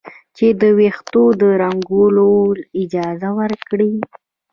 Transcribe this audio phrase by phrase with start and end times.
[0.37, 2.31] چې د ویښتو د رنګولو
[2.81, 3.93] اجازه ورکړي.